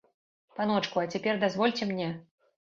[0.59, 2.11] Паночку, а цяпер дазвольце мне?